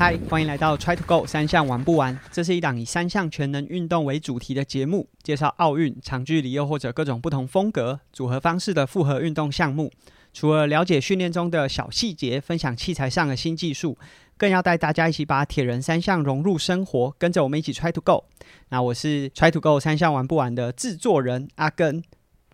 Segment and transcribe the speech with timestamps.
[0.00, 2.18] 嗨，欢迎来到 Try to Go 三项玩不完。
[2.32, 9.92] 这是一档以三项全能运动为主题的节目，介绍奥运、长距离又或者各种不同风格、组合方式的复合运动项目。
[10.32, 13.98] 除了了解训练中的小细节，分享器材上的新技术，
[14.38, 18.24] 更要带大家一起把铁人三项融入生活，跟着我们一起 Try to Go。
[18.70, 22.02] 那我是 Try to Go 三项玩不完的制作人阿根。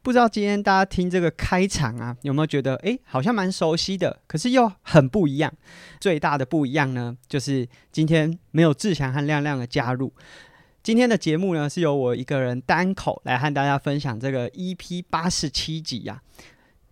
[0.07, 5.52] 不知道今天大家听这个开场啊，有没有觉得诶，好像蛮熟悉的，可是又很不一样。
[5.98, 10.12] 最大的不一样呢，就是今天没有志祥和亮亮的加入。
[10.80, 16.23] 今天的节目呢，是由我一个人单口来和大家分享这个 EP 八十七集呀。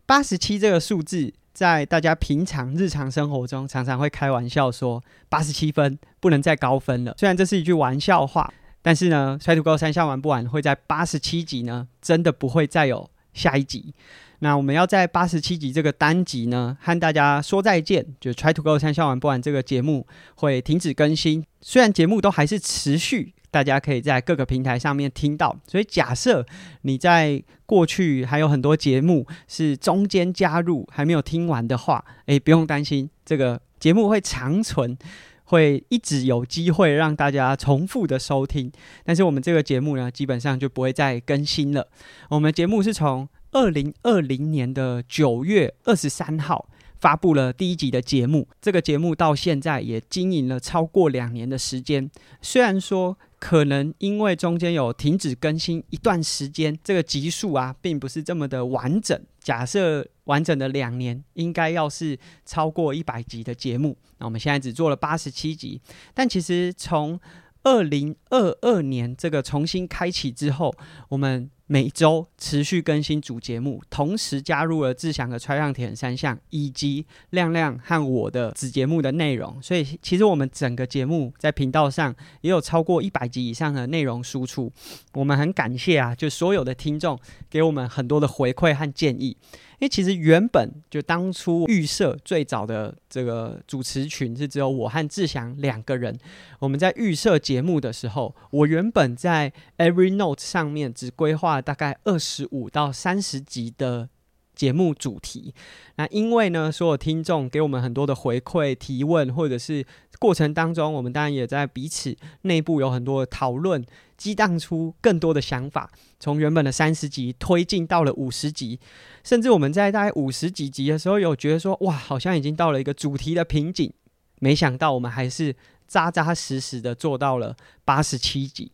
[0.07, 7.15] 八十七这个数字，在大家平常日常生活中，常常会开玩笑说八十七分不能再高分了。
[7.17, 8.53] 虽然这是一句玩笑话。
[8.85, 13.95] 但是呢，《Try to Go》三下玩不完，会在八十七集呢，真的不会再有下一集。
[14.41, 18.05] 那我们要在八十七集这个单集呢，和大家说再见。
[18.21, 25.57] 就《Try to Go》三项玩不完这个节目会停止更新，虽然节目都还是持续，大家可以在各个平台上面听到。
[25.67, 26.45] 所以假设
[26.83, 34.99] 你在过去还有很多节目是中间加入还没有听完的话，诶，不用担心，这个节目会长存。
[35.45, 38.71] 会一直有机会让大家重复的收听，
[39.05, 41.89] 但是我们这个节目呢，基本上就不会再更新了。
[42.31, 52.11] 我们节目是从二零二零年的九月二十三号发布了第一集的节目，这个节目到现在也经营了超过两年的时间。
[52.41, 59.21] 虽然说可能因为中间有停止更新一段时间，这个集数啊，并不是这么的完整。
[59.45, 65.79] 假设完整的两年应该要是超过一百集的节目，那我们现在只做了八十七集。
[66.15, 67.21] 但其实从
[67.63, 70.75] 二零二二年这个重新开启之后，
[71.09, 79.63] 我们每周持续更新主节目，同时加入了志祥的《穿上铁人三项》以及亮亮和我的子节目的内容。
[79.63, 84.71] 所以其实我们整个节目在频道上也有超过一百集以上的内容输出。
[85.13, 87.17] 我们很感谢啊，就所有的听众
[87.49, 89.37] 给我们很多的回馈和建议。
[89.81, 96.17] 因为其实原本就当初预设最早的这个主持群是只有我和志祥两个人。
[96.61, 104.09] 我们在预设节目的时候，我原本在 Every Note 上面只规划大概二十五到三十集的
[104.55, 105.55] 节目主题。
[105.97, 109.85] 那因为呢，所有听众给我们很多的回馈、提问，或者是
[110.19, 113.85] 过程当中，我们当然也在彼此内部有很多的讨论。
[114.17, 115.91] 激荡出更多的想法，
[116.21, 118.79] 从原本的三十集推进到了五十集，
[119.25, 123.93] 甚至我们在大概五十几集的时候，有觉得说，哇，好像已经到了一个主题的瓶颈。
[124.39, 128.71] 没想到我们还是扎扎实实的做到了八十七集。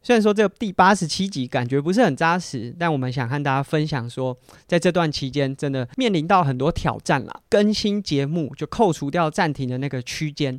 [0.00, 4.34] 虽然说这第八十七集感觉不是很扎实，但我们想和大家分享说，
[4.66, 7.40] 在这段期间真的面临到很多挑战啦。
[7.50, 10.58] 更新节目就扣除掉暂停的那个区间，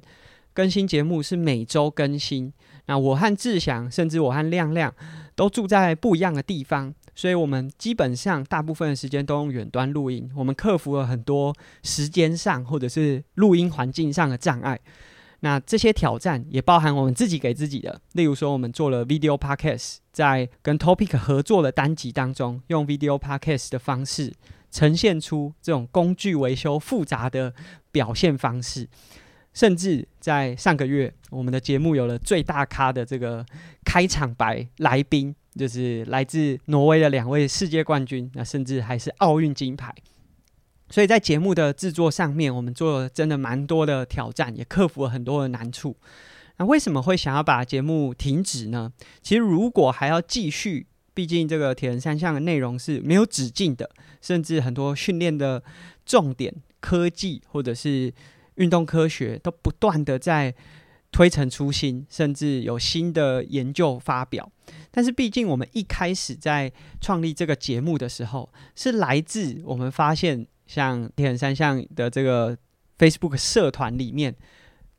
[0.53, 2.51] 更新节目是每周更新。
[2.85, 4.93] 那我和志祥，甚至我和亮亮，
[5.35, 10.29] 都住在不一样的地方，所以我们基本上大部分的时间都用远端录音。
[10.35, 14.77] 我们克服了很多时间上或者是录音环境上的障碍。
[15.41, 24.33] 那这些挑战也包含我们自己给自己的，例如说我们做了 video podcast，在跟 topic 合作的单集当中，用 video podcast 的方式
[24.69, 27.53] 呈现出这种工具维修复杂的
[27.91, 28.87] 表现方式。
[29.51, 33.43] 甚至在上个月，我们的节目有了最大咖的这个
[33.83, 39.93] 开场白来宾，就是来自挪威的两位世界冠军，那甚至还是奥运金牌。
[40.89, 45.95] 所以在节目的制作上面，我们做了真的蛮多的挑战，也克服了很多的难处。
[46.57, 48.91] 那为什么会想要把节目停止呢？
[49.21, 53.89] 其实如果还要继续，毕竟这个铁人三项的内容是没有止境的，
[54.21, 55.63] 甚至很多训练的
[56.05, 58.13] 重点、科技或者是。
[58.59, 60.53] 运动科学都不断的在
[61.13, 64.51] 推陈出新，甚至有新的研究发表。
[64.91, 66.69] 但是，毕竟我们一开始在
[66.99, 72.55] 创立这个节目的时候，是来自我们发现，像铁人三项的这个
[72.99, 74.35] Facebook 社团里面，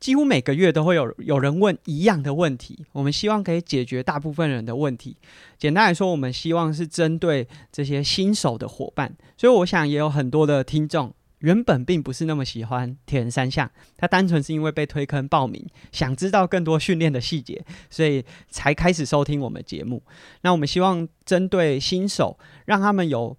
[0.01, 2.85] 几乎每个月都会有有人问一样的问题。
[2.91, 5.15] 我们希望可以解决大部分人的问题。
[5.57, 9.15] 简单来说，我们希望是针对这些新手的伙伴。
[9.37, 11.13] 所以，我想也有很多的听众。
[11.39, 20.03] 原本并不是那么喜欢铁人三项，他单纯是因为被推坑报名，想知道更多训练的细节，所以才开始收听我们节目。
[20.41, 23.35] 那我们希望针对新手，让他们有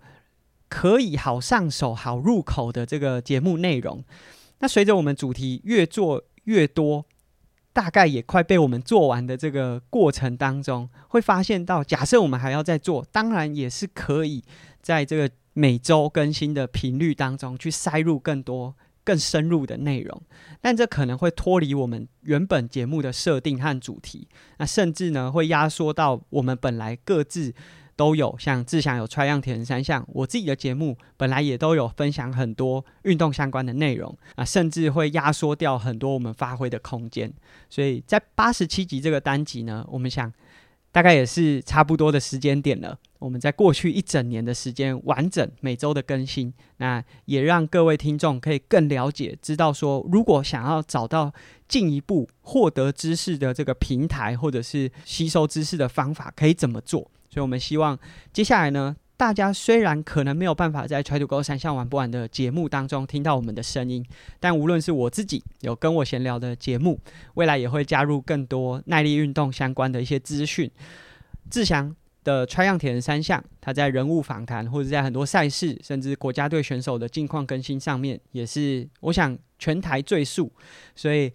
[0.72, 4.02] 可以好上手、好入口的这个节目内容。
[4.60, 7.04] 那随着我们主题越做越多，
[7.74, 14.42] 大概也快被我们做完的这个过程当中，会发现到，假设我们还要再做，当然也是可以
[14.80, 15.30] 在这个。
[15.54, 18.74] 每周更新的频率当中，去塞入更多
[19.04, 20.22] 更深入的内容，
[20.62, 24.26] 但这可能会脱离我们原本节目的设定和主题，
[24.56, 27.52] 那甚至呢会压缩到我们本来各自
[27.96, 37.32] 都有，像志祥有穿样铁人三项，我自己的节目本来也都有分享很多运动相关的内容啊，甚至会压缩掉很多我们发挥的空间。
[37.68, 40.32] 所以在八十七集这个单集呢，我们想
[40.90, 42.98] 大概也是差不多的时间点了。
[43.18, 51.32] 我们在过去一整年的时间，完整每周的更新，那也让各位听众可以更了解，知道说，如果想要找到
[51.68, 57.08] 进一步获得知识的这个平台，或者是吸收知识的方法，可以怎么做。
[57.32, 57.98] 所以，我们希望
[58.32, 64.04] 接下来呢，大家虽然可能没有办法在《Try to Go 三项玩不完》的节目当中听到我们的声音，
[64.38, 67.00] 但无论是我自己有跟我闲聊的节目，
[67.34, 70.70] 未来也会加入更多耐力运动相关的一些资讯。
[71.50, 71.96] 志祥。
[72.24, 80.52] 的 Try 样铁人三项，他在人物访谈或者在很多赛事，甚至国家队选手的近况更新上面，也是我想全台最速。
[80.94, 81.32] 所以，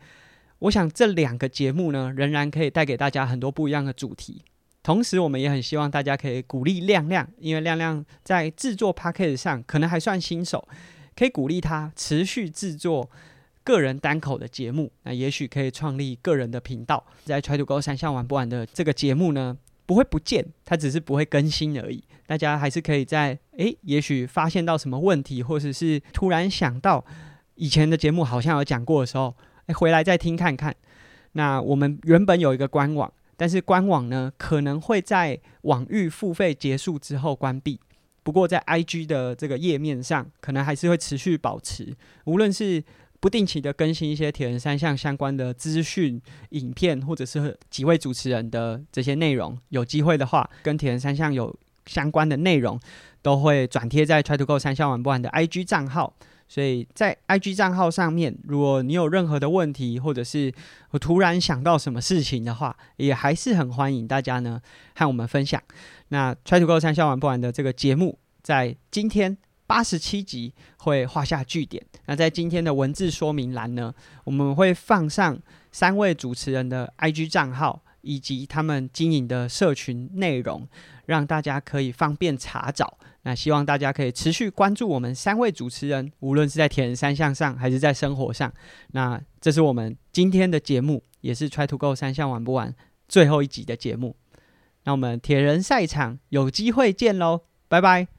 [0.60, 4.42] 我想这两个节目呢，仍然可以带给大家很多不一样的主题。
[4.88, 10.66] 同时，我们也很希望大家可以鼓励亮亮，因为亮亮在制作 p a c k a g e 上可能还算新手，
[11.14, 13.10] 可以鼓励他持续制作
[13.66, 14.90] 个人单口的节目。
[15.04, 19.58] 那也许可以创立个人的频道，在 Try to Go 三项玩不完的这个节目呢。
[19.86, 22.02] 不会不见，它只是不会更新而已。
[22.26, 27.04] 大家还是可以在诶，也许发现到什么问题，或者是突然想到
[27.56, 29.36] 以前的节目好像有讲过的时候，
[29.66, 30.74] 诶，回来再听看看。
[31.34, 37.80] 那我们原本有一个官网，但是官网呢可能会在网域付费结束之后关闭。
[38.24, 41.96] 不过在 IG 的这个页面上，可能还是会持续保持，
[42.26, 42.84] 无论是。
[43.20, 49.58] 不定期的更新一些铁人三项相关的资讯、影片，或者是几位主持人的这些内容。
[49.70, 51.54] 有机会的话，跟铁人三项有
[51.88, 52.80] 相关的内容，
[53.22, 56.14] 都会转贴在 Try to Go 三项玩不完的 IG 账号。
[56.48, 60.54] 所以在 IG 账号上面，如果你有任何的问题，或者是
[60.92, 64.62] 我突然想到什么事情的话，也还是很欢迎大家呢
[64.96, 65.62] 和我们分享。
[66.10, 69.38] 那 Try to Go 三项玩不完的这个节目，在今天。
[69.70, 71.86] 八十七集会画下句点。
[72.06, 73.94] 那在今天的文字说明栏呢，
[74.24, 75.38] 我们会放上
[75.74, 80.68] 三位主持人的 IG 账号以及他们经营的社群内容，
[81.06, 82.98] 让大家可以方便查找。
[83.24, 88.52] 那希望大家可以持续关注我们三位主持人，无论是在铁人三项上还是在生活上。
[88.92, 92.74] 那这是我们今天的节目，也是 Try to Go 三项玩不完
[93.08, 94.16] 最后一集的节目。
[94.86, 98.17] 那我们铁人赛场有机会见喽，拜拜。